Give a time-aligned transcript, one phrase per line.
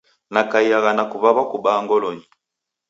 [0.33, 2.25] Nakaiagha na kuw'aw'a kubaa ngolonyi.